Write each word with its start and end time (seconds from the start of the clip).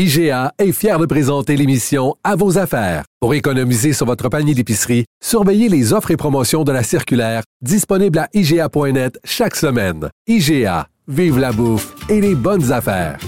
IGA 0.00 0.52
est 0.60 0.70
fier 0.70 0.96
de 1.00 1.06
présenter 1.06 1.56
l'émission 1.56 2.14
À 2.22 2.36
vos 2.36 2.56
affaires. 2.56 3.02
Pour 3.18 3.34
économiser 3.34 3.92
sur 3.92 4.06
votre 4.06 4.28
panier 4.28 4.54
d'épicerie, 4.54 5.06
surveillez 5.20 5.68
les 5.68 5.92
offres 5.92 6.12
et 6.12 6.16
promotions 6.16 6.62
de 6.62 6.70
la 6.70 6.84
circulaire 6.84 7.42
disponible 7.62 8.20
à 8.20 8.28
IGA.net 8.32 9.18
chaque 9.24 9.56
semaine. 9.56 10.08
IGA, 10.28 10.86
vive 11.08 11.40
la 11.40 11.50
bouffe 11.50 11.96
et 12.08 12.20
les 12.20 12.36
bonnes 12.36 12.70
affaires. 12.70 13.18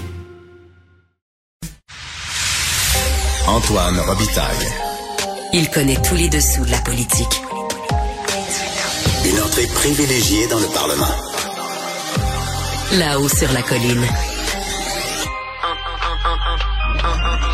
Antoine 3.49 3.99
Robitaille. 4.07 4.67
Il 5.51 5.69
connaît 5.71 6.01
tous 6.01 6.15
les 6.15 6.29
dessous 6.29 6.63
de 6.63 6.71
la 6.71 6.79
politique. 6.79 7.41
Une 9.25 9.41
entrée 9.41 9.67
privilégiée 9.75 10.47
dans 10.47 10.59
le 10.59 10.73
Parlement. 10.73 11.15
Là-haut 12.97 13.27
sur 13.27 13.51
la 13.51 13.61
colline. 13.61 14.05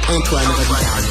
Antoine 0.10 0.46
Robitaille. 0.48 1.10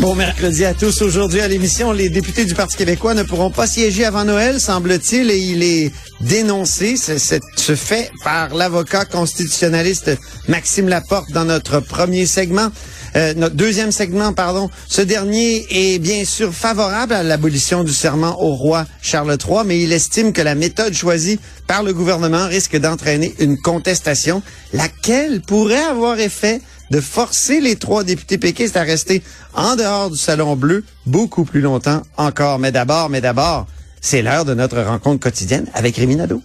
Bon 0.00 0.14
mercredi 0.14 0.64
à 0.64 0.74
tous. 0.74 1.02
Aujourd'hui 1.02 1.40
à 1.40 1.48
l'émission, 1.48 1.92
les 1.92 2.08
députés 2.08 2.44
du 2.44 2.54
Parti 2.54 2.76
québécois 2.76 3.14
ne 3.14 3.22
pourront 3.24 3.50
pas 3.50 3.66
siéger 3.66 4.04
avant 4.04 4.24
Noël, 4.24 4.60
semble-t-il, 4.60 5.30
et 5.30 5.38
il 5.38 5.62
est 5.62 5.92
dénoncé, 6.20 6.96
ce, 6.96 7.18
ce- 7.18 7.34
ce 7.56 7.74
fait, 7.74 8.10
par 8.24 8.54
l'avocat 8.54 9.04
constitutionnaliste 9.04 10.10
Maxime 10.48 10.88
Laporte 10.88 11.30
dans 11.32 11.44
notre 11.44 11.80
premier 11.80 12.26
segment. 12.26 12.68
Euh, 13.16 13.34
notre 13.34 13.54
deuxième 13.56 13.90
segment, 13.90 14.32
pardon. 14.32 14.70
Ce 14.88 15.00
dernier 15.02 15.66
est 15.70 15.98
bien 15.98 16.24
sûr 16.24 16.52
favorable 16.52 17.14
à 17.14 17.22
l'abolition 17.22 17.82
du 17.82 17.92
serment 17.92 18.40
au 18.42 18.54
roi 18.54 18.86
Charles 19.02 19.36
III, 19.44 19.60
mais 19.66 19.80
il 19.80 19.92
estime 19.92 20.32
que 20.32 20.42
la 20.42 20.54
méthode 20.54 20.94
choisie 20.94 21.40
par 21.66 21.82
le 21.82 21.92
gouvernement 21.92 22.46
risque 22.46 22.76
d'entraîner 22.76 23.34
une 23.40 23.56
contestation, 23.60 24.42
laquelle 24.72 25.40
pourrait 25.40 25.82
avoir 25.82 26.20
effet 26.20 26.60
de 26.90 27.00
forcer 27.00 27.60
les 27.60 27.76
trois 27.76 28.04
députés 28.04 28.38
péquistes 28.38 28.76
à 28.76 28.82
rester 28.82 29.22
en 29.54 29.76
dehors 29.76 30.10
du 30.10 30.16
Salon 30.16 30.56
Bleu 30.56 30.84
beaucoup 31.06 31.44
plus 31.44 31.60
longtemps 31.60 32.02
encore. 32.16 32.58
Mais 32.58 32.72
d'abord, 32.72 33.10
mais 33.10 33.20
d'abord, 33.20 33.66
c'est 34.00 34.22
l'heure 34.22 34.44
de 34.44 34.54
notre 34.54 34.80
rencontre 34.80 35.20
quotidienne 35.20 35.66
avec 35.74 35.96
Rémi 35.96 36.16
Nadeau. 36.16 36.42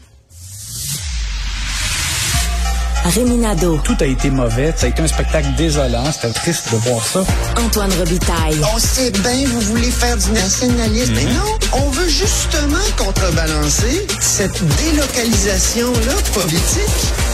Rémi 3.05 3.37
Nadeau, 3.37 3.77
Tout 3.83 3.97
a 3.99 4.05
été 4.05 4.29
mauvais. 4.29 4.73
Ça 4.77 4.85
a 4.85 4.89
été 4.89 5.01
un 5.01 5.07
spectacle 5.07 5.47
désolant. 5.57 6.05
C'était 6.11 6.31
triste 6.31 6.71
de 6.71 6.77
voir 6.77 7.05
ça. 7.05 7.23
Antoine 7.57 7.91
Robitaille. 7.99 8.61
On 8.73 8.79
sait 8.79 9.11
bien, 9.11 9.45
vous 9.45 9.59
voulez 9.59 9.91
faire 9.91 10.15
du 10.15 10.31
nationalisme, 10.31 11.13
mais 11.15 11.25
non, 11.25 11.57
on 11.73 11.89
veut 11.89 12.07
justement 12.07 12.77
contrebalancer 12.97 14.07
cette 14.21 14.63
délocalisation-là 14.77 16.13
politique. 16.33 17.32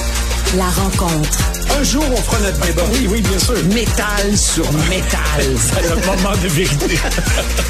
La 0.57 0.67
rencontre. 0.69 1.37
Un 1.77 1.83
jour, 1.83 2.03
on 2.11 2.17
fera 2.17 2.39
notre 2.39 2.59
débat. 2.65 2.81
Oui, 2.91 3.07
oui, 3.07 3.21
bien 3.21 3.37
sûr. 3.37 3.53
Métal 3.65 4.35
sur 4.35 4.71
métal. 4.89 5.19
C'est 5.57 5.89
le 5.89 5.95
moment 6.07 6.35
de 6.41 6.47
vérité. 6.47 6.97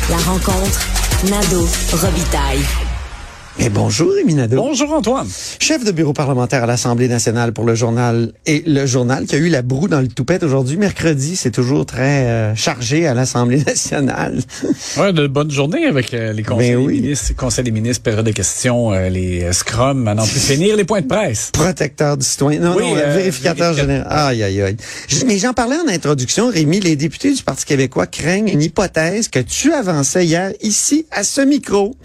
La 0.09 0.17
rencontre. 0.17 0.79
Nadeau, 1.29 1.67
Robitaille. 1.91 2.63
Et 3.61 3.67
bonjour, 3.69 4.13
Rémi 4.13 4.35
Nadeau. 4.35 4.55
Bonjour, 4.55 4.93
Antoine. 4.93 5.27
Chef 5.59 5.83
de 5.83 5.91
bureau 5.91 6.13
parlementaire 6.13 6.63
à 6.63 6.65
l'Assemblée 6.65 7.09
nationale 7.09 7.51
pour 7.51 7.65
le 7.65 7.75
journal 7.75 8.31
et 8.45 8.63
le 8.65 8.85
journal 8.85 9.25
qui 9.25 9.35
a 9.35 9.37
eu 9.37 9.49
la 9.49 9.61
broue 9.61 9.89
dans 9.89 9.99
le 9.99 10.07
toupette 10.07 10.43
aujourd'hui. 10.43 10.77
Mercredi, 10.77 11.35
c'est 11.35 11.51
toujours 11.51 11.85
très 11.85 12.25
euh, 12.25 12.55
chargé 12.55 13.05
à 13.05 13.13
l'Assemblée 13.13 13.61
nationale. 13.63 14.39
Ouais, 14.97 15.13
de 15.13 15.27
bonnes 15.27 15.51
journées 15.51 15.85
avec 15.85 16.13
euh, 16.13 16.33
les 16.33 16.41
conseils 16.43 16.71
Ben 16.71 16.77
oui. 16.77 16.95
des 16.95 17.01
ministres, 17.01 17.35
conseils 17.35 17.63
des 17.63 17.71
ministres, 17.71 18.03
période 18.03 18.25
de 18.25 18.31
questions, 18.31 18.91
euh, 18.93 19.07
les 19.09 19.43
euh, 19.43 19.51
scrums, 19.51 20.07
à 20.07 20.15
n'en 20.15 20.25
plus 20.25 20.39
finir, 20.39 20.75
les 20.75 20.83
points 20.83 21.01
de 21.01 21.07
presse. 21.07 21.51
Protecteur 21.53 22.17
du 22.17 22.25
citoyen. 22.25 22.59
Non, 22.61 22.75
Oui, 22.75 22.83
non, 22.83 22.97
euh, 22.97 23.13
vérificateur 23.15 23.73
général. 23.73 24.07
Aïe, 24.09 24.41
aïe, 24.43 24.61
aïe. 24.61 24.77
Mais 25.25 25.37
j'en 25.37 25.53
parlais 25.53 25.75
en 25.77 25.87
introduction, 25.87 26.49
Rémi. 26.49 26.79
Les 26.79 26.95
députés 26.95 27.33
du 27.33 27.43
Parti 27.43 27.65
québécois 27.65 28.07
craignent 28.07 28.49
une 28.49 28.61
hypothèse 28.61 29.27
que 29.27 29.39
tu 29.39 29.73
avançais 29.73 30.25
hier 30.25 30.51
ici 30.61 31.05
à 31.11 31.23
ce 31.23 31.41
micro, 31.41 31.95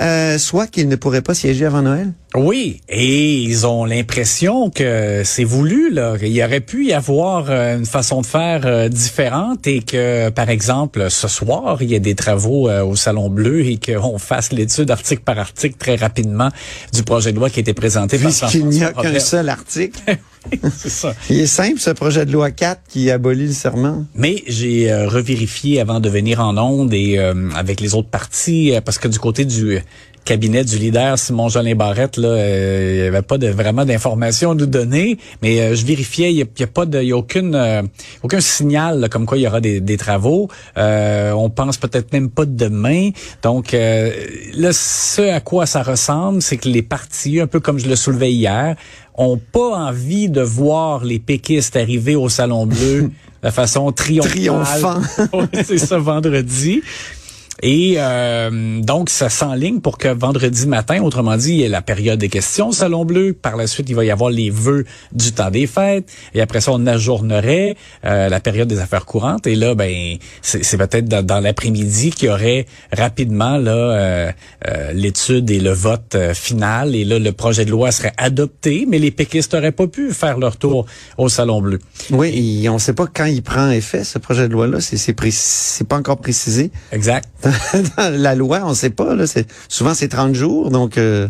euh, 0.00 0.38
soit 0.38 0.66
qu'ils 0.68 0.88
ne 0.88 0.96
pourraient 0.98 1.22
pas 1.22 1.34
siéger 1.34 1.64
avant 1.64 1.82
Noël? 1.82 2.12
Oui, 2.34 2.82
et 2.88 3.36
ils 3.38 3.66
ont 3.66 3.84
l'impression 3.84 4.70
que 4.70 5.22
c'est 5.24 5.44
voulu, 5.44 5.90
là. 5.90 6.16
Il 6.20 6.28
y 6.28 6.44
aurait 6.44 6.60
pu 6.60 6.86
y 6.86 6.92
avoir 6.92 7.46
euh, 7.48 7.78
une 7.78 7.86
façon 7.86 8.20
de 8.20 8.26
faire 8.26 8.66
euh, 8.66 8.88
différente 8.88 9.66
et 9.66 9.80
que, 9.80 10.28
par 10.28 10.50
exemple, 10.50 11.10
ce 11.10 11.26
soir, 11.26 11.78
il 11.80 11.90
y 11.90 11.96
a 11.96 11.98
des 11.98 12.14
travaux 12.14 12.68
euh, 12.68 12.84
au 12.84 12.96
Salon 12.96 13.30
Bleu 13.30 13.64
et 13.64 13.78
qu'on 13.78 14.18
fasse 14.18 14.52
l'étude 14.52 14.90
article 14.90 15.22
par 15.22 15.38
article 15.38 15.76
très 15.78 15.96
rapidement 15.96 16.50
du 16.92 17.02
projet 17.02 17.32
de 17.32 17.38
loi 17.38 17.48
qui 17.48 17.60
a 17.60 17.62
été 17.62 17.72
présenté 17.72 18.18
par 18.18 18.30
Puisqu'il 18.30 18.66
n'y 18.66 18.84
a 18.84 18.92
qu'un 18.92 19.18
seul 19.18 19.48
article. 19.48 20.00
C'est 20.76 20.88
ça. 20.88 21.14
Il 21.30 21.40
est 21.40 21.46
simple, 21.46 21.78
ce 21.78 21.90
projet 21.90 22.24
de 22.26 22.32
loi 22.32 22.50
4 22.50 22.82
qui 22.88 23.10
abolit 23.10 23.46
le 23.46 23.52
serment. 23.52 24.04
Mais 24.14 24.42
j'ai 24.46 24.90
euh, 24.90 25.08
revérifié 25.08 25.80
avant 25.80 26.00
de 26.00 26.08
venir 26.08 26.40
en 26.40 26.56
onde 26.58 26.92
et 26.94 27.18
euh, 27.18 27.50
avec 27.54 27.80
les 27.80 27.94
autres 27.94 28.08
partis, 28.08 28.74
euh, 28.74 28.80
parce 28.80 28.98
que 28.98 29.08
du 29.08 29.18
côté 29.18 29.44
du 29.44 29.80
cabinet 30.28 30.62
du 30.62 30.76
leader 30.76 31.18
Simon 31.18 31.48
Jolin 31.48 31.74
Barrette, 31.74 32.18
là, 32.18 32.28
euh, 32.28 32.92
il 32.96 33.00
n'y 33.00 33.08
avait 33.08 33.22
pas 33.22 33.38
de, 33.38 33.48
vraiment 33.48 33.86
d'informations 33.86 34.50
à 34.50 34.54
nous 34.54 34.66
donner, 34.66 35.16
mais 35.40 35.58
euh, 35.58 35.74
je 35.74 35.86
vérifiais, 35.86 36.30
il 36.30 36.36
n'y 36.36 36.42
a, 36.42 36.66
pas 36.66 36.84
de, 36.84 37.00
il 37.00 37.08
y 37.08 37.12
a 37.12 37.16
aucune, 37.16 37.54
euh, 37.54 37.82
aucun 38.22 38.40
signal 38.42 39.00
là, 39.00 39.08
comme 39.08 39.24
quoi 39.24 39.38
il 39.38 39.44
y 39.44 39.46
aura 39.46 39.62
des, 39.62 39.80
des 39.80 39.96
travaux. 39.96 40.48
Euh, 40.76 41.32
on 41.32 41.48
pense 41.48 41.78
peut-être 41.78 42.12
même 42.12 42.28
pas 42.28 42.44
demain. 42.44 43.08
Donc 43.42 43.72
euh, 43.72 44.12
là, 44.52 44.74
ce 44.74 45.22
à 45.32 45.40
quoi 45.40 45.64
ça 45.64 45.82
ressemble, 45.82 46.42
c'est 46.42 46.58
que 46.58 46.68
les 46.68 46.82
partis, 46.82 47.40
un 47.40 47.46
peu 47.46 47.58
comme 47.58 47.78
je 47.78 47.88
le 47.88 47.96
soulevais 47.96 48.30
hier, 48.30 48.76
ont 49.18 49.36
pas 49.36 49.76
envie 49.76 50.30
de 50.30 50.40
voir 50.40 51.04
les 51.04 51.18
péquistes 51.18 51.76
arriver 51.76 52.16
au 52.16 52.28
Salon 52.28 52.66
Bleu 52.66 53.10
de 53.42 53.50
façon 53.50 53.92
triomphale. 53.92 54.30
Triomphant. 54.30 55.00
C'est 55.64 55.78
ça, 55.78 55.98
vendredi. 55.98 56.82
Et 57.62 57.94
euh, 57.98 58.80
donc, 58.80 59.10
ça 59.10 59.28
s'enligne 59.28 59.80
pour 59.80 59.98
que 59.98 60.08
vendredi 60.08 60.66
matin, 60.66 61.02
autrement 61.02 61.36
dit, 61.36 61.54
il 61.54 61.56
y 61.60 61.62
ait 61.64 61.68
la 61.68 61.82
période 61.82 62.18
des 62.18 62.28
questions 62.28 62.68
au 62.68 62.72
Salon 62.72 63.04
Bleu. 63.04 63.32
Par 63.32 63.56
la 63.56 63.66
suite, 63.66 63.88
il 63.88 63.96
va 63.96 64.04
y 64.04 64.10
avoir 64.10 64.30
les 64.30 64.50
vœux 64.50 64.84
du 65.12 65.32
temps 65.32 65.50
des 65.50 65.66
fêtes. 65.66 66.10
Et 66.34 66.40
après 66.40 66.60
ça, 66.60 66.72
on 66.72 66.86
ajournerait 66.86 67.76
euh, 68.04 68.28
la 68.28 68.40
période 68.40 68.68
des 68.68 68.78
affaires 68.78 69.06
courantes. 69.06 69.46
Et 69.46 69.54
là, 69.54 69.74
ben, 69.74 70.16
c'est 70.42 70.76
peut-être 70.76 71.06
dans, 71.06 71.24
dans 71.24 71.40
l'après-midi 71.40 72.10
qu'il 72.10 72.28
y 72.28 72.30
aurait 72.30 72.66
rapidement 72.92 73.56
là 73.56 73.72
euh, 73.72 74.32
euh, 74.66 74.92
l'étude 74.92 75.50
et 75.50 75.60
le 75.60 75.72
vote 75.72 76.14
euh, 76.14 76.34
final. 76.34 76.94
Et 76.94 77.04
là, 77.04 77.18
le 77.18 77.32
projet 77.32 77.64
de 77.64 77.70
loi 77.70 77.90
serait 77.90 78.12
adopté, 78.16 78.86
mais 78.88 78.98
les 78.98 79.10
péquistes 79.10 79.54
n'auraient 79.54 79.72
pas 79.72 79.86
pu 79.86 80.12
faire 80.12 80.38
leur 80.38 80.56
tour 80.56 80.86
au 81.16 81.28
Salon 81.28 81.60
Bleu. 81.60 81.78
Oui, 82.10 82.62
et 82.62 82.68
on 82.68 82.74
ne 82.74 82.78
sait 82.78 82.92
pas 82.92 83.06
quand 83.12 83.24
il 83.24 83.42
prend 83.42 83.70
effet, 83.70 84.04
ce 84.04 84.18
projet 84.18 84.48
de 84.48 84.52
loi-là. 84.52 84.78
C'est 84.80 85.88
pas 85.88 85.96
encore 85.96 86.18
précisé. 86.18 86.70
Exact. 86.92 87.28
La 87.98 88.34
loi, 88.34 88.60
on 88.64 88.70
ne 88.70 88.74
sait 88.74 88.90
pas. 88.90 89.14
Là, 89.14 89.24
souvent, 89.68 89.94
c'est 89.94 90.08
30 90.08 90.34
jours. 90.34 90.70
Donc, 90.70 90.98
euh, 90.98 91.28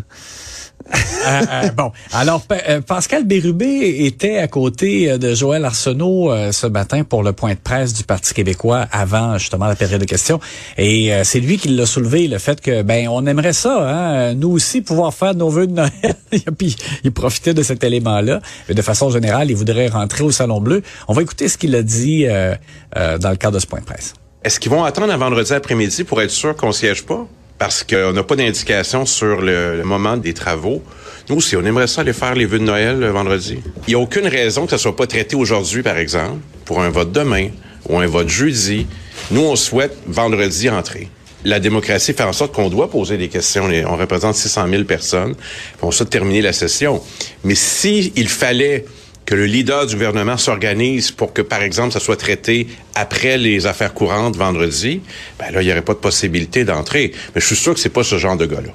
Euh, 1.27 1.41
euh, 1.51 1.69
bon, 1.77 1.91
alors 2.13 2.43
euh, 2.51 2.81
Pascal 2.81 3.25
Bérubé 3.25 4.05
était 4.05 4.37
à 4.37 4.47
côté 4.47 5.11
euh, 5.11 5.17
de 5.17 5.35
Joël 5.35 5.65
Arsenault 5.65 6.31
ce 6.51 6.67
matin 6.67 7.03
pour 7.03 7.23
le 7.23 7.33
point 7.33 7.53
de 7.53 7.59
presse 7.59 7.93
du 7.93 8.03
Parti 8.03 8.33
québécois 8.33 8.87
avant 8.91 9.37
justement 9.37 9.67
la 9.67 9.75
période 9.75 10.01
de 10.01 10.05
questions. 10.05 10.39
Et 10.77 11.13
euh, 11.13 11.23
c'est 11.23 11.39
lui 11.39 11.57
qui 11.57 11.69
l'a 11.69 11.85
soulevé, 11.85 12.27
le 12.27 12.37
fait 12.37 12.61
que 12.61 12.81
ben 12.81 13.07
on 13.09 13.25
aimerait 13.25 13.53
ça, 13.53 13.89
hein, 13.89 14.33
nous 14.33 14.49
aussi 14.49 14.81
pouvoir 14.81 15.13
faire 15.13 15.35
nos 15.35 15.49
vœux 15.49 15.67
de 15.67 15.73
Noël. 15.73 15.91
Et 16.31 16.39
Puis 16.39 16.75
il 17.03 17.11
profitait 17.11 17.53
de 17.53 17.63
cet 17.63 17.83
élément-là. 17.83 18.41
Mais 18.67 18.75
de 18.75 18.81
façon 18.81 19.09
générale, 19.09 19.51
il 19.51 19.55
voudrait 19.55 19.87
rentrer 19.87 20.23
au 20.23 20.31
Salon 20.31 20.61
Bleu. 20.61 20.81
On 21.07 21.13
va 21.13 21.21
écouter 21.21 21.47
ce 21.47 21.57
qu'il 21.57 21.75
a 21.75 21.83
dit 21.83 22.25
euh, 22.25 22.55
euh, 22.97 23.17
dans 23.17 23.29
le 23.29 23.37
cadre 23.37 23.55
de 23.55 23.59
ce 23.59 23.67
point 23.67 23.79
de 23.79 23.85
presse. 23.85 24.13
Est-ce 24.41 24.57
qu'ils 24.57 24.71
vont 24.71 24.85
attendre 24.85 25.11
un 25.11 25.17
vendredi 25.17 25.51
après-midi 25.51 26.05
pour 26.05 26.21
être 26.21 26.31
sûr 26.31 26.55
qu'on 26.55 26.71
siège 26.71 27.03
pas? 27.03 27.27
Parce 27.57 27.83
qu'on 27.83 28.13
n'a 28.13 28.23
pas 28.23 28.37
d'indication 28.37 29.05
sur 29.05 29.41
le, 29.41 29.83
moment 29.83 30.15
des 30.15 30.33
travaux. 30.33 30.81
Nous 31.27 31.35
aussi, 31.35 31.57
on 31.57 31.65
aimerait 31.65 31.87
ça 31.87 32.01
aller 32.01 32.13
faire 32.13 32.35
les 32.35 32.45
vœux 32.45 32.59
de 32.59 32.63
Noël 32.63 32.97
le 32.99 33.09
vendredi. 33.09 33.59
Il 33.85 33.89
n'y 33.89 33.95
a 33.95 33.99
aucune 33.99 34.27
raison 34.27 34.63
que 34.63 34.71
ça 34.71 34.77
soit 34.77 34.95
pas 34.95 35.07
traité 35.07 35.35
aujourd'hui, 35.35 35.83
par 35.83 35.97
exemple, 35.97 36.37
pour 36.63 36.81
un 36.81 36.89
vote 36.89 37.11
demain 37.11 37.49
ou 37.89 37.99
un 37.99 38.07
vote 38.07 38.29
jeudi. 38.29 38.87
Nous, 39.29 39.41
on 39.41 39.57
souhaite 39.57 39.97
vendredi 40.07 40.69
entrer. 40.69 41.09
La 41.43 41.59
démocratie 41.59 42.13
fait 42.13 42.23
en 42.23 42.31
sorte 42.31 42.53
qu'on 42.53 42.69
doit 42.69 42.89
poser 42.89 43.17
des 43.17 43.27
questions. 43.27 43.69
On 43.87 43.97
représente 43.97 44.35
600 44.35 44.69
000 44.69 44.83
personnes. 44.85 45.35
On 45.81 45.91
souhaite 45.91 46.11
terminer 46.11 46.41
la 46.41 46.53
session. 46.53 47.01
Mais 47.43 47.55
si 47.55 48.13
il 48.15 48.29
fallait 48.29 48.85
que 49.29 49.35
le 49.35 49.45
leader 49.45 49.85
du 49.85 49.93
gouvernement 49.93 50.37
s'organise 50.37 51.11
pour 51.11 51.33
que, 51.33 51.43
par 51.43 51.61
exemple, 51.61 51.93
ça 51.93 51.99
soit 51.99 52.15
traité 52.15 52.65
après 52.95 53.37
les 53.37 53.67
affaires 53.67 53.93
courantes 53.93 54.35
vendredi, 54.35 55.03
ben 55.37 55.51
là, 55.51 55.61
il 55.61 55.65
n'y 55.65 55.71
aurait 55.71 55.83
pas 55.83 55.93
de 55.93 55.99
possibilité 55.99 56.65
d'entrer. 56.65 57.11
Mais 57.35 57.39
je 57.39 57.45
suis 57.45 57.55
sûr 57.55 57.75
que 57.75 57.79
c'est 57.79 57.89
pas 57.89 58.03
ce 58.03 58.17
genre 58.17 58.37
de 58.37 58.47
gars-là. 58.47 58.71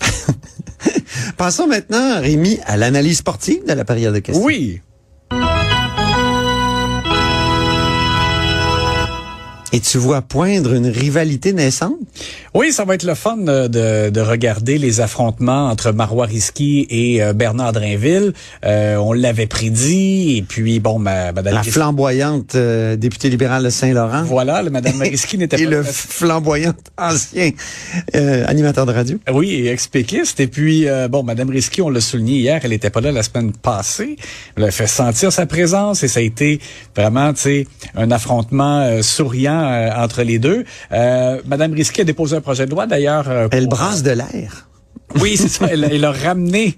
Passons 1.36 1.68
maintenant, 1.68 2.20
Rémi, 2.20 2.58
à 2.64 2.76
l'analyse 2.76 3.18
sportive 3.18 3.64
de 3.64 3.72
la 3.72 3.84
période 3.84 4.12
de 4.12 4.18
questions. 4.18 4.44
Oui. 4.44 4.80
Et 9.74 9.80
tu 9.80 9.96
vois 9.98 10.20
poindre 10.20 10.74
une 10.74 10.86
rivalité 10.86 11.52
naissante? 11.54 11.96
Oui, 12.54 12.72
ça 12.72 12.84
va 12.84 12.94
être 12.94 13.04
le 13.04 13.14
fun 13.14 13.38
euh, 13.48 13.68
de, 13.68 14.10
de 14.10 14.20
regarder 14.20 14.76
les 14.76 15.00
affrontements 15.00 15.68
entre 15.70 15.92
Marois 15.92 16.26
Risky 16.26 16.86
et 16.90 17.22
euh, 17.22 17.32
Bernard 17.32 17.72
Drinville. 17.72 18.34
Euh, 18.66 18.96
on 18.96 19.14
l'avait 19.14 19.46
prédit, 19.46 20.36
et 20.36 20.42
puis 20.42 20.78
bon, 20.78 20.98
ma, 20.98 21.32
Madame 21.32 21.54
La 21.54 21.60
Risky- 21.62 21.72
flamboyante 21.72 22.54
euh, 22.54 22.96
députée 22.96 23.30
libérale 23.30 23.64
de 23.64 23.70
Saint-Laurent. 23.70 24.24
Voilà, 24.24 24.62
le 24.62 24.68
Madame 24.68 25.00
Risky 25.00 25.38
n'était 25.38 25.58
Et 25.60 25.64
pas 25.64 25.70
le 25.70 25.82
flamboyant 25.82 26.74
ancien 26.98 27.50
euh, 28.14 28.44
animateur 28.46 28.84
de 28.84 28.92
radio. 28.92 29.18
Oui, 29.32 29.66
ex-péquiste. 29.68 30.38
Et 30.40 30.48
puis, 30.48 30.86
euh, 30.86 31.08
bon, 31.08 31.22
Madame 31.22 31.48
Risky, 31.48 31.80
on 31.80 31.88
l'a 31.88 32.02
souligné 32.02 32.36
hier, 32.40 32.60
elle 32.62 32.70
n'était 32.70 32.90
pas 32.90 33.00
là 33.00 33.10
la 33.10 33.22
semaine 33.22 33.52
passée. 33.52 34.16
Elle 34.56 34.64
a 34.64 34.70
fait 34.70 34.86
sentir 34.86 35.32
sa 35.32 35.46
présence 35.46 36.02
et 36.02 36.08
ça 36.08 36.20
a 36.20 36.22
été 36.22 36.60
vraiment, 36.94 37.32
tu 37.32 37.40
sais, 37.40 37.66
un 37.96 38.10
affrontement 38.10 39.00
souriant 39.00 39.61
euh, 39.62 39.90
entre 39.96 40.22
les 40.22 40.38
deux. 40.38 40.64
Euh, 40.92 41.40
Madame 41.46 41.72
Risky 41.72 42.00
a 42.00 42.04
déposé 42.04 42.36
un 42.36 42.40
projet 42.40 42.66
de 42.66 42.70
loi, 42.70 42.86
d'ailleurs. 42.86 43.28
euh, 43.28 43.48
Elle 43.50 43.68
pour- 43.68 43.78
brasse 43.78 44.02
de 44.02 44.10
l'air. 44.12 44.68
Oui, 45.20 45.36
c'est 45.36 45.48
ça. 45.48 45.66
Elle, 45.70 45.84
elle 45.90 46.04
a 46.04 46.12
ramené 46.12 46.76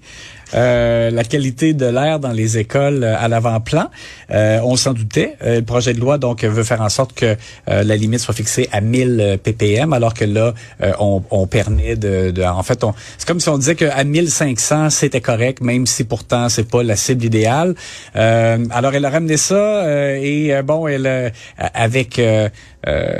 euh, 0.55 1.11
la 1.11 1.23
qualité 1.23 1.73
de 1.73 1.85
l'air 1.85 2.19
dans 2.19 2.31
les 2.31 2.57
écoles 2.57 3.03
euh, 3.03 3.15
à 3.19 3.27
l'avant-plan. 3.27 3.89
Euh, 4.31 4.59
on 4.63 4.75
s'en 4.75 4.93
doutait. 4.93 5.35
Euh, 5.43 5.57
le 5.57 5.61
projet 5.65 5.93
de 5.93 5.99
loi 5.99 6.17
donc 6.17 6.43
veut 6.43 6.63
faire 6.63 6.81
en 6.81 6.89
sorte 6.89 7.13
que 7.13 7.35
euh, 7.69 7.83
la 7.83 7.95
limite 7.95 8.19
soit 8.19 8.33
fixée 8.33 8.69
à 8.71 8.81
1000 8.81 9.39
ppm, 9.43 9.93
alors 9.93 10.13
que 10.13 10.25
là 10.25 10.53
euh, 10.81 10.91
on, 10.99 11.21
on 11.31 11.47
permet 11.47 11.95
de, 11.95 12.31
de- 12.31 12.43
en 12.43 12.63
fait, 12.63 12.83
on, 12.83 12.93
c'est 13.17 13.27
comme 13.27 13.39
si 13.39 13.49
on 13.49 13.57
disait 13.57 13.75
qu'à 13.75 14.03
1500 14.03 14.89
c'était 14.89 15.21
correct, 15.21 15.61
même 15.61 15.85
si 15.85 16.03
pourtant 16.03 16.49
c'est 16.49 16.67
pas 16.69 16.83
la 16.83 16.95
cible 16.95 17.25
idéale. 17.25 17.75
Euh, 18.15 18.57
alors 18.71 18.93
elle 18.95 19.05
a 19.05 19.09
ramené 19.09 19.37
ça 19.37 19.55
euh, 19.55 20.19
et 20.21 20.61
bon, 20.63 20.87
elle 20.87 21.07
euh, 21.07 21.29
avec 21.73 22.19
euh, 22.19 22.49
euh, 22.87 23.13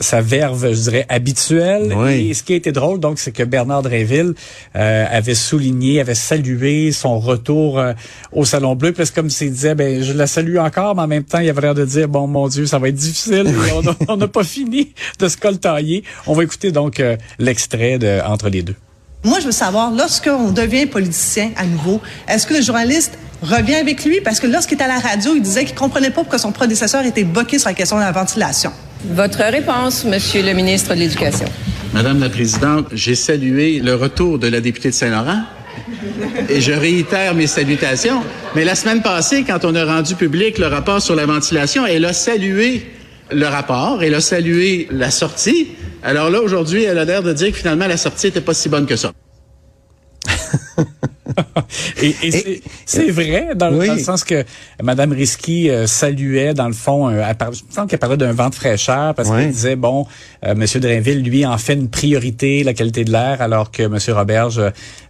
sa 0.00 0.20
verve, 0.20 0.72
je 0.72 0.80
dirais 0.80 1.06
habituelle. 1.08 1.92
Oui. 1.96 2.30
Et 2.30 2.34
ce 2.34 2.42
qui 2.44 2.52
a 2.52 2.56
été 2.56 2.70
drôle, 2.70 3.00
donc, 3.00 3.18
c'est 3.18 3.32
que 3.32 3.42
Bernard 3.42 3.82
Dréville 3.82 4.34
euh, 4.76 5.04
avait 5.10 5.34
souligné, 5.34 6.00
avait 6.00 6.14
salué 6.14 6.77
son 6.92 7.18
retour 7.18 7.78
euh, 7.78 7.92
au 8.32 8.44
Salon 8.44 8.74
Bleu. 8.74 8.92
Puis 8.92 9.04
comme 9.14 9.30
s'il 9.30 9.52
disait, 9.52 9.74
ben, 9.74 10.02
je 10.02 10.12
la 10.12 10.26
salue 10.26 10.56
encore, 10.56 10.94
mais 10.94 11.02
en 11.02 11.06
même 11.06 11.24
temps, 11.24 11.38
il 11.38 11.48
avait 11.48 11.60
l'air 11.60 11.74
de 11.74 11.84
dire, 11.84 12.08
bon, 12.08 12.26
mon 12.26 12.48
Dieu, 12.48 12.66
ça 12.66 12.78
va 12.78 12.88
être 12.88 12.94
difficile. 12.94 13.46
On 14.08 14.16
n'a 14.16 14.28
pas 14.28 14.44
fini 14.44 14.92
de 15.18 15.28
se 15.28 15.36
coltailler. 15.36 16.04
On 16.26 16.34
va 16.34 16.44
écouter 16.44 16.72
donc 16.72 17.00
euh, 17.00 17.16
l'extrait 17.38 17.98
de 17.98 18.20
Entre 18.26 18.48
les 18.48 18.62
deux. 18.62 18.76
Moi, 19.24 19.40
je 19.40 19.46
veux 19.46 19.52
savoir, 19.52 19.90
lorsqu'on 19.90 20.52
devient 20.52 20.86
politicien 20.86 21.50
à 21.56 21.64
nouveau, 21.66 22.00
est-ce 22.28 22.46
que 22.46 22.54
le 22.54 22.62
journaliste 22.62 23.18
revient 23.42 23.74
avec 23.74 24.04
lui? 24.04 24.20
Parce 24.20 24.38
que 24.38 24.46
lorsqu'il 24.46 24.74
était 24.74 24.84
à 24.84 24.88
la 24.88 25.00
radio, 25.00 25.32
il 25.34 25.42
disait 25.42 25.64
qu'il 25.64 25.74
comprenait 25.74 26.10
pas 26.10 26.22
pourquoi 26.22 26.38
son 26.38 26.52
prédécesseur 26.52 27.04
était 27.04 27.24
boqué 27.24 27.58
sur 27.58 27.68
la 27.68 27.74
question 27.74 27.96
de 27.96 28.02
la 28.02 28.12
ventilation. 28.12 28.70
Votre 29.04 29.42
réponse, 29.42 30.04
Monsieur 30.04 30.42
le 30.42 30.52
ministre 30.52 30.94
de 30.94 31.00
l'Éducation. 31.00 31.46
Madame 31.92 32.20
la 32.20 32.28
Présidente, 32.28 32.86
j'ai 32.92 33.14
salué 33.14 33.80
le 33.80 33.94
retour 33.94 34.38
de 34.38 34.46
la 34.46 34.60
députée 34.60 34.90
de 34.90 34.94
Saint-Laurent 34.94 35.42
et 36.48 36.60
je 36.60 36.72
réitère 36.72 37.34
mes 37.34 37.46
salutations. 37.46 38.22
Mais 38.54 38.64
la 38.64 38.74
semaine 38.74 39.02
passée, 39.02 39.44
quand 39.46 39.64
on 39.64 39.74
a 39.74 39.84
rendu 39.84 40.14
public 40.14 40.58
le 40.58 40.66
rapport 40.66 41.00
sur 41.02 41.14
la 41.14 41.26
ventilation, 41.26 41.86
elle 41.86 42.04
a 42.04 42.12
salué 42.12 42.86
le 43.30 43.46
rapport, 43.46 44.02
elle 44.02 44.14
a 44.14 44.20
salué 44.20 44.88
la 44.90 45.10
sortie. 45.10 45.68
Alors 46.02 46.30
là, 46.30 46.40
aujourd'hui, 46.40 46.84
elle 46.84 46.98
a 46.98 47.04
l'air 47.04 47.22
de 47.22 47.32
dire 47.32 47.52
que 47.52 47.58
finalement, 47.58 47.86
la 47.86 47.96
sortie 47.96 48.26
n'était 48.26 48.40
pas 48.40 48.54
si 48.54 48.68
bonne 48.68 48.86
que 48.86 48.96
ça. 48.96 49.12
Et, 52.02 52.14
et 52.22 52.30
c'est- 52.30 52.62
c'est 52.86 53.10
vrai, 53.10 53.48
dans, 53.54 53.72
Oui. 53.72 53.86
dans 53.86 53.94
le 53.94 53.98
sens 54.00 54.24
que 54.24 54.44
Madame 54.82 55.12
Risky 55.12 55.70
euh, 55.70 55.86
saluait, 55.86 56.54
dans 56.54 56.66
le 56.68 56.72
fond, 56.74 57.08
euh, 57.08 57.22
elle 57.28 57.34
par- 57.36 57.52
je 57.52 57.62
me 57.64 57.72
semble 57.72 57.88
qu'elle 57.88 57.98
parlait 57.98 58.16
d'un 58.16 58.32
vent 58.32 58.48
de 58.50 58.54
fraîcheur, 58.54 59.14
parce 59.14 59.30
qu'elle 59.30 59.50
disait, 59.50 59.76
bon, 59.76 60.06
euh, 60.44 60.54
Monsieur 60.54 60.80
Drainville, 60.80 61.22
lui, 61.22 61.44
en 61.46 61.58
fait 61.58 61.74
une 61.74 61.88
priorité, 61.88 62.62
la 62.64 62.74
qualité 62.74 63.04
de 63.04 63.12
l'air, 63.12 63.40
alors 63.42 63.70
que 63.70 63.82
Monsieur 63.86 64.14
Roberge, 64.14 64.60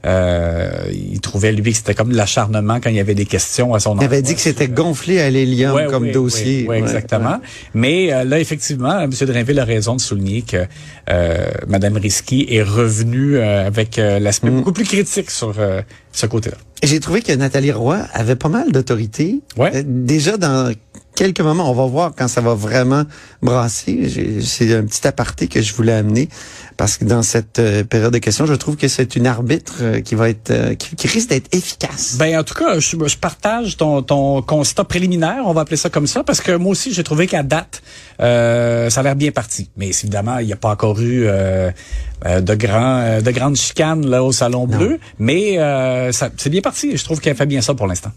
euh, 0.07 0.71
il 0.93 1.21
trouvait, 1.21 1.53
lui, 1.53 1.71
que 1.73 1.77
c'était 1.77 1.95
comme 1.95 2.11
de 2.13 2.17
l'acharnement 2.17 2.81
quand 2.81 2.91
il 2.91 2.97
y 2.97 3.01
avait 3.01 3.15
des 3.15 3.27
questions 3.27 3.75
à 3.75 3.81
son 3.81 3.97
Il 3.99 4.05
avait 4.05 4.23
dit 4.23 4.35
que 4.35 4.41
c'était 4.41 4.69
gonflé 4.69 5.21
à 5.21 5.31
l'hélium 5.31 5.75
Ouais, 5.75 5.87
comme 5.87 6.05
oui, 6.05 6.13
dossier. 6.13 6.61
Oui, 6.63 6.69
Ouais, 6.69 6.79
exactement. 6.79 7.31
ouais. 7.33 7.37
Mais 7.75 8.13
euh, 8.13 8.25
là, 8.25 8.39
effectivement, 8.41 9.01
M. 9.01 9.11
Drainville 9.11 9.59
a 9.59 9.65
raison 9.65 9.97
de 9.97 10.01
souligner 10.01 10.43
que 10.43 10.67
euh, 11.11 11.49
Mme 11.67 11.97
Risky 11.97 12.47
est 12.51 12.63
revenue 12.63 13.37
euh, 13.37 13.67
avec 13.67 13.99
euh, 13.99 14.19
l'aspect 14.19 14.49
Mm. 14.51 14.57
beaucoup 14.59 14.73
plus 14.73 14.85
critique 14.85 15.31
sur 15.31 15.55
euh, 15.59 15.83
ce 16.19 16.27
côté-là. 16.27 16.57
J'ai 16.83 17.01
trouvé 17.01 17.23
que 17.23 17.33
Nathalie 17.33 17.73
Roy 17.73 17.99
avait 18.13 18.37
pas 18.37 18.49
mal 18.49 18.73
d'autorité. 18.73 19.41
Ouais. 19.57 19.71
Euh, 19.77 19.83
Déjà 19.87 20.37
dans 20.37 20.73
quelques 21.19 21.41
moments, 21.41 21.69
on 21.69 21.75
va 21.75 21.87
voir 21.87 22.13
quand 22.17 22.29
ça 22.29 22.41
va 22.41 22.55
vraiment 22.55 23.03
brasser. 23.43 24.41
C'est 24.45 24.73
un 24.75 24.85
petit 24.85 25.05
aparté 25.07 25.49
que 25.49 25.61
je 25.61 25.75
voulais 25.75 25.93
amener 25.93 26.29
parce 26.77 26.97
que 26.97 27.05
dans 27.05 27.23
cette 27.25 27.59
euh, 27.59 27.83
période 27.83 28.13
de 28.13 28.19
questions, 28.19 28.47
je 28.47 28.55
trouve 28.55 28.77
que 28.77 28.87
c'est 28.87 29.17
une 29.17 29.27
arbitre 29.27 29.79
euh, 29.81 30.01
qui 30.01 30.15
va 30.15 30.29
être, 30.29 30.51
euh, 30.53 30.75
qui, 30.77 30.95
qui 30.95 31.09
risque 31.09 31.31
d'être 31.31 31.49
efficace. 31.53 32.17
Ben 32.21 32.39
en 32.39 32.45
tout 32.45 32.55
cas, 32.55 32.79
je, 32.79 32.97
je 33.07 33.17
partage 33.17 33.77
ton, 33.77 34.01
ton 34.03 34.43
constat 34.43 34.85
préliminaire, 34.85 35.43
on 35.47 35.53
va 35.53 35.63
appeler 35.63 35.77
ça 35.77 35.91
comme 35.91 36.07
ça, 36.07 36.23
parce 36.23 36.41
que 36.41 36.53
moi 36.53 36.71
aussi 36.71 36.93
j'ai 36.95 37.03
trouvé 37.03 37.27
qu'à 37.27 37.43
date, 37.43 37.83
euh, 38.21 38.89
ça 38.91 39.01
a 39.01 39.03
l'air 39.03 39.17
bien 39.17 39.33
parti. 39.33 39.71
Mais 39.77 39.89
évidemment, 39.89 40.39
il 40.39 40.47
n'y 40.47 40.53
a 40.53 40.57
pas 40.57 40.71
encore 40.71 41.01
eu 41.01 41.27
de 41.27 42.55
grands, 42.55 43.21
de 43.21 43.31
grandes 43.33 43.57
chicanes 43.57 44.07
là 44.07 44.23
au 44.23 44.31
salon 44.33 44.67
bleu, 44.69 44.99
mais 45.19 45.59
euh, 45.59 46.13
ça- 46.13 46.31
c'est 46.37 46.51
bien 46.51 46.61
parti. 46.61 46.97
Je 46.97 47.03
trouve 47.05 47.21
qu'elle 47.21 47.37
fait 47.37 47.47
bien 47.47 47.61
ça 47.61 47.75
pour 47.75 47.87
l'instant. 47.89 48.13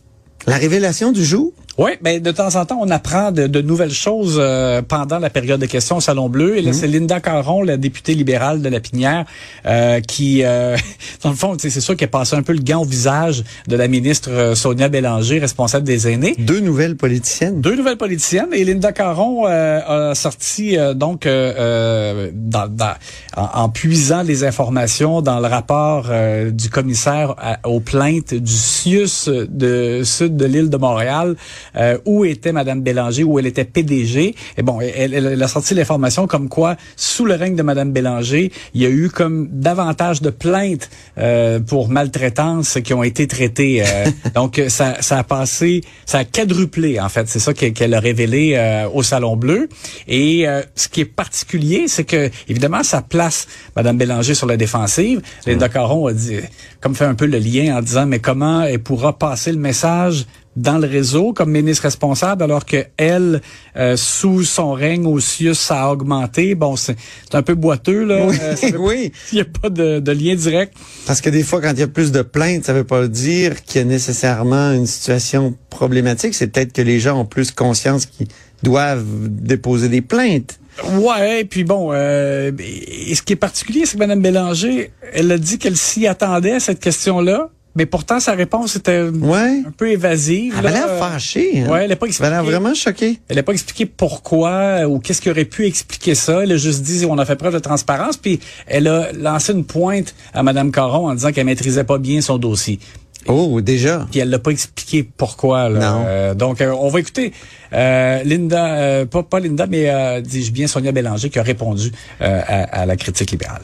La 0.48 0.58
révélation 0.58 1.12
du 1.12 1.24
jour, 1.24 1.52
Oui, 1.78 1.92
ben 2.02 2.20
de 2.22 2.32
temps 2.32 2.56
en 2.56 2.66
temps, 2.66 2.80
on 2.82 2.90
apprend 2.90 3.32
de, 3.32 3.48
de 3.48 3.62
nouvelles 3.62 3.94
choses 3.94 4.38
euh, 4.40 4.82
pendant 4.82 5.20
la 5.20 5.30
période 5.30 5.62
de 5.62 5.66
questions 5.68 5.98
au 5.98 6.02
Salon 6.02 6.30
Bleu. 6.30 6.58
Et 6.58 6.62
là, 6.62 6.74
c'est 6.74 6.88
Linda 6.88 7.20
Caron, 7.20 7.64
la 7.64 7.78
députée 7.78 8.14
libérale 8.14 8.62
de 8.62 8.68
la 8.70 8.80
Pinière, 8.80 9.26
euh, 9.66 10.00
qui, 10.02 10.44
euh, 10.44 10.76
dans 11.24 11.30
le 11.30 11.36
fond, 11.36 11.56
c'est 11.60 11.70
sûr 11.80 11.96
qu'elle 11.96 12.10
passé 12.10 12.36
un 12.36 12.42
peu 12.44 12.54
le 12.54 12.60
gant 12.60 12.82
au 12.82 12.86
visage 12.86 13.44
de 13.68 13.76
la 13.76 13.88
ministre 13.88 14.30
euh, 14.32 14.54
Sonia 14.56 14.90
Bélanger, 14.90 15.40
responsable 15.40 15.86
des 15.86 16.08
aînés. 16.10 16.36
deux 16.40 16.60
nouvelles 16.60 16.98
politiciennes. 16.98 17.62
Deux 17.62 17.76
nouvelles 17.76 17.98
politiciennes 17.98 18.50
et 18.54 18.66
Linda 18.66 18.92
Caron 18.92 19.48
euh, 19.48 20.10
a 20.12 20.16
sorti 20.16 20.78
euh, 20.78 20.94
donc 20.94 21.26
dans, 21.26 22.68
dans- 22.68 22.96
en, 23.38 23.62
en 23.64 23.70
puisant 23.70 24.24
les 24.24 24.44
informations 24.44 25.22
dans 25.22 25.40
le 25.40 25.48
rapport 25.48 26.08
euh, 26.10 26.52
du 26.52 26.70
commissaire 26.70 27.36
à- 27.38 27.60
aux 27.68 27.80
plaintes 27.80 28.34
du 28.34 28.52
CIUS 28.52 29.30
de 29.50 30.02
sud 30.04 30.31
de 30.36 30.46
l'île 30.46 30.70
de 30.70 30.78
Montréal 30.78 31.36
euh, 31.76 31.98
où 32.06 32.26
était 32.26 32.52
Madame 32.52 32.82
Bélanger 32.82 33.24
où 33.24 33.40
elle 33.40 33.46
était 33.48 33.66
PDG 33.66 34.36
et 34.58 34.62
bon 34.62 34.80
elle, 34.82 35.14
elle- 35.14 35.42
a 35.44 35.48
sorti 35.48 35.74
l'information 35.74 36.28
comme 36.28 36.50
quoi 36.50 36.76
sous 36.96 37.26
le 37.26 37.36
règne 37.36 37.56
de 37.56 37.64
Madame 37.64 37.92
Bélanger 37.92 38.52
il 38.74 38.82
y 38.82 38.86
a 38.86 38.90
eu 38.90 39.10
comme 39.10 39.48
davantage 39.52 40.22
de 40.22 40.30
plaintes 40.30 40.90
euh, 41.18 41.60
pour 41.60 41.90
maltraitance 41.90 42.78
qui 42.84 42.94
ont 42.94 43.04
été 43.04 43.28
traitées 43.28 43.84
euh, 43.86 44.06
donc 44.36 44.62
ça, 44.68 44.98
ça 45.02 45.20
a 45.20 45.24
passé 45.24 45.82
ça 46.06 46.20
a 46.20 46.26
quadruplé 46.26 47.00
en 47.00 47.10
fait. 47.10 47.28
C'est 47.30 47.40
ça 47.40 47.54
qu'elle 47.54 47.74
qu'elle 47.74 47.94
a 47.94 48.00
révélé 48.00 48.54
euh, 48.56 48.88
au 48.94 49.02
Salon 49.04 49.36
Bleu. 49.38 49.70
Et 50.08 50.48
euh, 50.48 50.62
ce 50.76 50.88
qui 50.88 51.02
est 51.02 51.06
particulier 51.06 51.86
c'est 51.88 52.04
que 52.04 52.30
évidemment 52.48 52.84
ça 52.84 53.02
place 53.02 53.48
Madame 53.76 53.98
Bélanger 53.98 54.34
sur 54.34 54.48
la 54.48 54.58
défensive 54.58 55.22
Linda 55.46 55.70
Caron 55.70 56.08
a 56.08 56.14
dit 56.14 56.38
comme 56.82 56.96
fait 56.96 57.06
un 57.06 57.16
peu 57.16 57.26
le 57.26 57.38
lien 57.38 57.78
en 57.78 57.82
disant 57.82 58.06
mais 58.06 58.20
comment 58.20 58.64
elle 58.64 58.80
pourra 58.80 59.18
passer 59.18 59.52
le 59.52 59.58
message 59.58 60.21
dans 60.58 60.78
le 60.78 60.88
réseau 60.88 61.32
comme 61.32 61.50
ministre 61.52 61.84
responsable 61.84 62.44
alors 62.44 62.66
que 62.66 62.86
elle 62.98 63.42
euh, 63.78 63.96
sous 63.96 64.44
son 64.44 64.74
règne 64.74 65.06
au 65.06 65.20
CIUS 65.20 65.54
ça 65.54 65.84
a 65.84 65.90
augmenté 65.92 66.56
bon 66.56 66.76
c'est 66.76 66.98
un 67.34 67.42
peu 67.42 67.56
boiteux 67.56 68.04
là 68.04 68.26
Oui, 68.28 68.38
Euh, 68.42 68.56
ça 68.58 68.68
veut- 68.72 68.80
oui. 68.80 69.12
il 69.32 69.36
n'y 69.36 69.42
a 69.42 69.46
pas 69.46 69.70
de, 69.70 70.00
de 70.00 70.12
lien 70.12 70.36
direct 70.36 70.74
Parce 71.06 71.22
que 71.22 71.30
des 71.30 71.44
fois, 71.44 71.62
quand 71.62 71.72
il 71.72 71.80
y 71.80 71.84
a 71.84 71.88
plus 71.88 72.12
de 72.12 72.22
plaintes, 72.22 72.66
ça 72.66 72.74
veut 72.74 72.84
pas 72.84 73.08
dire 73.08 73.64
qu'il 73.64 73.80
y 73.80 73.84
a 73.84 73.88
nécessairement 73.88 74.72
une 74.74 74.88
situation 74.88 75.56
problématique. 75.70 76.34
C'est 76.34 76.48
peut-être 76.48 76.74
que 76.74 76.82
les 76.82 77.00
gens 77.00 77.18
ont 77.20 77.26
plus 77.26 77.52
conscience 77.52 78.06
qu'ils 78.06 78.28
doivent 78.62 79.06
déposer 79.30 79.88
des 79.90 80.02
plaintes. 80.02 80.60
Ouais, 81.00 81.46
puis 81.46 81.64
bon, 81.64 81.92
euh, 81.94 82.52
et 82.60 83.16
ce 83.16 83.22
qui 83.22 83.34
est 83.34 83.38
particulier, 83.38 83.86
c'est 83.86 83.94
que 83.94 84.00
Mme 84.00 84.22
Bélanger, 84.22 84.92
elle 85.14 85.32
a 85.32 85.38
dit 85.38 85.58
qu'elle 85.58 85.78
s'y 85.78 86.08
attendait 86.08 86.54
à 86.54 86.60
cette 86.60 86.80
question-là, 86.80 87.50
mais 87.76 87.86
pourtant 87.86 88.20
sa 88.20 88.34
réponse 88.34 88.76
était 88.76 89.02
Ouais. 89.04 89.64
un 89.68 89.72
peu 89.76 89.90
évasive. 89.92 90.54
Elle 90.60 90.68
avait 90.68 90.80
là. 90.80 90.88
l'air 90.88 90.98
fâchée. 91.00 91.62
hein. 91.64 91.70
Ouais, 91.70 91.84
elle 91.84 91.90
n'a 91.90 91.96
pas 91.96 92.06
Elle 92.06 92.10
expliqué. 92.10 92.36
vraiment 92.42 92.74
choquée. 92.74 93.20
Elle 93.30 93.36
n'a 93.38 93.44
pas 93.44 93.54
expliqué 93.54 93.86
pourquoi 93.86 94.86
ou 94.88 95.00
qu'est-ce 95.00 95.22
qui 95.22 95.30
aurait 95.30 95.46
pu 95.46 95.66
expliquer 95.66 96.16
ça. 96.16 96.44
Elle 96.44 96.52
a 96.52 96.58
juste 96.58 96.82
dit 96.84 97.06
on 97.10 97.18
a 97.18 97.26
fait 97.26 97.36
preuve 97.36 97.54
de 97.54 97.60
transparence. 97.60 98.18
Puis 98.18 98.40
elle 98.68 98.88
a 98.88 99.12
lancé 99.14 99.54
une 99.54 99.66
pointe 99.66 100.14
à 100.34 100.44
Mme 100.44 100.72
Caron 100.72 101.10
en 101.10 101.14
disant 101.16 101.32
qu'elle 101.32 101.46
maîtrisait 101.46 101.84
pas 101.84 101.98
bien 101.98 102.22
son 102.22 102.38
dossier. 102.38 102.80
Oh, 103.28 103.62
déjà. 103.62 104.08
Puis 104.10 104.20
elle 104.20 104.32
l'a 104.32 104.40
pas 104.40 104.50
expliqué 104.52 105.04
pourquoi. 105.04 105.70
Là. 105.70 105.80
Non. 105.80 106.04
Euh, 106.08 106.34
donc, 106.34 106.60
euh, 106.60 106.74
on 106.78 106.90
va 106.90 107.00
écouter 107.00 107.32
euh, 107.72 108.24
Linda, 108.24 108.66
euh, 108.74 109.06
pas, 109.06 109.22
pas 109.22 109.40
Linda, 109.40 109.68
mais 109.68 109.90
euh, 109.90 110.22
dis-je 110.22 110.52
bien 110.52 110.66
Sonia 110.66 110.92
Bélanger 110.92 111.30
qui 111.30 111.38
a 111.38 111.44
répondu 111.44 111.92
euh, 112.22 112.42
à, 112.48 112.82
à 112.82 112.86
la 112.88 112.96
critique 112.96 113.30
libérale. 113.30 113.62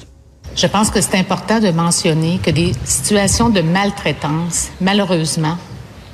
Je 0.57 0.65
pense 0.65 0.89
que 0.89 0.99
c'est 1.01 1.15
important 1.17 1.59
de 1.59 1.69
mentionner 1.69 2.39
que 2.41 2.49
des 2.49 2.71
situations 2.83 3.49
de 3.49 3.61
maltraitance, 3.61 4.69
malheureusement, 4.81 5.55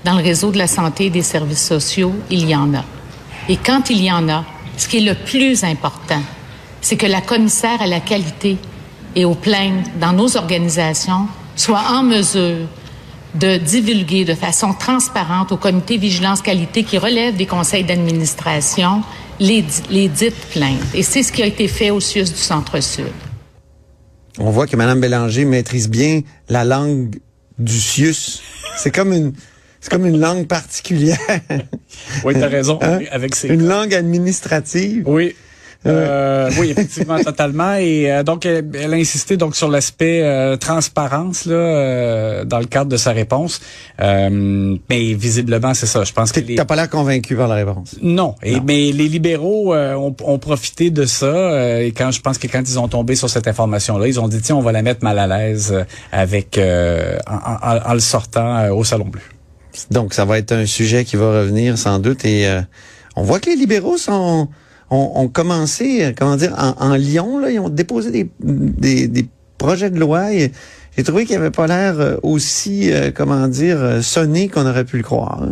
dans 0.03 0.17
le 0.17 0.21
réseau 0.21 0.51
de 0.51 0.57
la 0.57 0.67
santé 0.67 1.05
et 1.05 1.09
des 1.09 1.21
services 1.21 1.65
sociaux, 1.65 2.11
il 2.29 2.49
y 2.49 2.53
en 2.53 2.73
a. 2.73 2.83
Et 3.47 3.55
quand 3.55 3.89
il 3.89 4.03
y 4.03 4.11
en 4.11 4.27
a, 4.27 4.43
ce 4.75 4.89
qui 4.89 4.97
est 4.97 4.99
le 4.99 5.15
plus 5.15 5.63
important, 5.63 6.21
c'est 6.81 6.97
que 6.97 7.05
la 7.05 7.21
commissaire 7.21 7.81
à 7.81 7.87
la 7.87 8.01
qualité 8.01 8.57
et 9.15 9.23
aux 9.23 9.33
plaintes 9.35 9.85
dans 10.01 10.11
nos 10.11 10.35
organisations 10.35 11.27
soit 11.55 11.83
en 11.91 12.03
mesure 12.03 12.67
de 13.35 13.57
divulguer 13.57 14.25
de 14.25 14.33
façon 14.35 14.73
transparente 14.73 15.53
au 15.53 15.57
comité 15.57 15.95
vigilance 15.97 16.41
qualité 16.41 16.83
qui 16.83 16.97
relève 16.97 17.37
des 17.37 17.45
conseils 17.45 17.85
d'administration 17.85 19.03
les, 19.39 19.61
di- 19.61 19.81
les 19.89 20.07
dites 20.09 20.49
plaintes. 20.51 20.83
Et 20.93 21.01
c'est 21.01 21.23
ce 21.23 21.31
qui 21.31 21.41
a 21.41 21.45
été 21.45 21.69
fait 21.69 21.91
au 21.91 22.01
CIUS 22.01 22.25
du 22.25 22.35
Centre-Sud. 22.35 23.05
On 24.39 24.49
voit 24.49 24.67
que 24.67 24.75
Mme 24.75 24.99
Bélanger 24.99 25.45
maîtrise 25.45 25.89
bien 25.89 26.21
la 26.49 26.63
langue 26.63 27.15
du 27.59 27.79
Sius. 27.79 28.41
C'est 28.77 28.91
comme 28.91 29.13
une, 29.13 29.33
c'est 29.79 29.91
comme 29.91 30.05
une 30.05 30.19
langue 30.19 30.47
particulière. 30.47 31.17
Oui, 32.23 32.33
t'as 32.33 32.47
raison. 32.47 32.79
Hein? 32.81 32.99
Avec 33.11 33.35
ses 33.35 33.49
Une 33.49 33.67
langue 33.67 33.93
administrative. 33.93 35.03
Oui. 35.05 35.35
Euh, 35.85 36.49
oui, 36.59 36.71
effectivement, 36.71 37.19
totalement. 37.23 37.75
Et 37.75 38.11
euh, 38.11 38.23
donc, 38.23 38.45
elle, 38.45 38.69
elle 38.79 38.93
a 38.93 38.97
insisté 38.97 39.37
donc 39.37 39.55
sur 39.55 39.69
l'aspect 39.69 40.21
euh, 40.23 40.55
transparence 40.57 41.45
là, 41.45 41.55
euh, 41.55 42.45
dans 42.45 42.59
le 42.59 42.65
cadre 42.65 42.89
de 42.89 42.97
sa 42.97 43.11
réponse. 43.11 43.59
Euh, 44.01 44.75
mais 44.89 45.13
visiblement, 45.13 45.73
c'est 45.73 45.85
ça. 45.85 46.03
Je 46.03 46.13
pense 46.13 46.31
que 46.31 46.39
les... 46.39 46.55
T'as 46.55 46.65
pas 46.65 46.75
l'air 46.75 46.89
convaincu 46.89 47.35
par 47.35 47.47
la 47.47 47.55
réponse. 47.55 47.95
Non, 48.01 48.35
et, 48.43 48.59
mais 48.61 48.91
les 48.91 49.07
libéraux 49.07 49.73
euh, 49.73 49.93
ont, 49.95 50.15
ont 50.23 50.39
profité 50.39 50.89
de 50.89 51.05
ça. 51.05 51.25
euh, 51.25 51.79
et 51.85 51.91
quand 51.91 52.11
je 52.11 52.21
pense 52.21 52.37
que 52.37 52.47
quand 52.47 52.61
ils 52.67 52.79
ont 52.79 52.87
tombé 52.87 53.15
sur 53.15 53.29
cette 53.29 53.47
information-là, 53.47 54.07
ils 54.07 54.19
ont 54.19 54.27
dit 54.27 54.41
tiens, 54.41 54.55
on 54.55 54.61
va 54.61 54.71
la 54.71 54.81
mettre 54.81 55.03
mal 55.03 55.19
à 55.19 55.27
l'aise 55.27 55.75
avec 56.11 56.57
euh, 56.57 57.17
en, 57.27 57.35
en- 57.77 57.89
en 57.91 57.93
le 57.93 57.99
sortant 57.99 58.57
euh, 58.57 58.69
au 58.73 58.83
salon 58.83 59.05
bleu. 59.05 59.21
Donc, 59.91 60.13
ça 60.13 60.23
va 60.23 60.37
être 60.37 60.51
un 60.51 60.65
sujet 60.67 61.03
qui 61.03 61.15
va 61.15 61.39
revenir 61.41 61.77
sans 61.77 61.97
doute. 61.99 62.25
Et 62.25 62.47
euh, 62.47 62.61
on 63.15 63.23
voit 63.23 63.39
que 63.39 63.49
les 63.49 63.55
libéraux 63.55 63.97
sont, 63.97 64.47
ont, 64.89 65.11
ont 65.15 65.27
commencé, 65.27 66.13
comment 66.17 66.35
dire, 66.35 66.53
en, 66.57 66.95
Lyon, 66.95 67.39
là, 67.39 67.51
ils 67.51 67.59
ont 67.59 67.69
déposé 67.69 68.29
des, 68.39 69.27
projets 69.57 69.89
de 69.89 69.99
loi. 69.99 70.33
Et 70.33 70.51
J'ai 70.97 71.03
trouvé 71.03 71.25
qu'il 71.25 71.35
avait 71.37 71.51
pas 71.51 71.67
l'air 71.67 71.99
euh, 71.99 72.17
aussi, 72.23 72.91
euh, 72.91 73.11
comment 73.13 73.47
dire, 73.47 73.77
euh, 73.79 74.01
sonné 74.01 74.49
qu'on 74.49 74.65
aurait 74.65 74.85
pu 74.85 74.97
le 74.97 75.03
croire. 75.03 75.47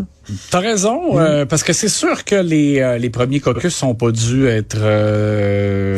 T'as 0.50 0.60
raison, 0.60 1.20
euh, 1.20 1.46
parce 1.46 1.64
que 1.64 1.74
c'est 1.74 1.88
sûr 1.90 2.24
que 2.26 2.36
les, 2.36 2.80
euh, 2.80 2.98
les 2.98 3.10
premiers 3.10 3.40
caucus 3.40 3.74
sont 3.76 3.96
pas 3.96 4.12
dû 4.12 4.48
être 4.48 4.78
euh, 4.80 5.98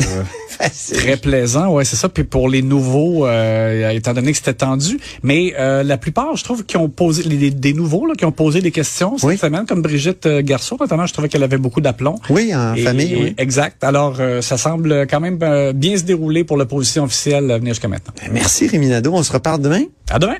très 0.92 1.16
plaisants. 1.16 1.72
Ouais, 1.74 1.84
c'est 1.84 1.96
ça. 1.96 2.08
Puis 2.08 2.24
pour 2.24 2.48
les 2.48 2.62
nouveaux, 2.62 3.26
euh, 3.26 3.90
étant 3.90 4.12
donné 4.14 4.32
que 4.32 4.38
c'était 4.38 4.54
tendu, 4.54 4.98
mais 5.22 5.54
euh, 5.58 5.82
la 5.82 5.96
plupart, 5.98 6.36
je 6.36 6.44
trouve, 6.44 6.64
qui 6.64 6.76
ont 6.76 6.88
posé 6.88 7.22
les- 7.24 7.36
les- 7.36 7.50
des 7.50 7.72
nouveaux 7.72 8.06
là, 8.06 8.14
qui 8.16 8.24
ont 8.24 8.32
posé 8.32 8.60
des 8.60 8.70
questions 8.70 9.18
cette 9.18 9.40
semaine, 9.40 9.66
comme 9.66 9.82
Brigitte 9.82 10.26
euh, 10.26 10.42
Garceau 10.42 10.76
notamment, 10.80 11.06
je 11.06 11.12
trouvais 11.12 11.28
qu'elle 11.28 11.42
avait 11.42 11.58
beaucoup 11.58 11.80
d'aplomb. 11.80 12.16
Oui, 12.30 12.54
en 12.54 12.74
Et- 12.74 12.82
famille, 12.82 13.16
oui. 13.20 13.34
Exact. 13.38 13.82
Alors, 13.84 14.16
euh, 14.20 14.40
ça 14.40 14.56
semble 14.56 15.06
quand 15.08 15.20
même 15.20 15.38
euh, 15.42 15.72
bien 15.72 15.96
se 15.96 16.02
dérouler 16.02 16.44
pour 16.44 16.56
l'opposition 16.56 17.04
officielle 17.04 17.50
à 17.50 17.58
venir 17.58 17.74
jusqu'à 17.74 17.88
maintenant. 17.88 18.14
Merci, 18.32 18.66
Rémi 18.68 18.88
Nadeau. 18.88 19.12
On 19.14 19.22
se 19.22 19.32
reparle 19.32 19.60
demain? 19.60 19.82
À 20.10 20.18
demain. 20.18 20.36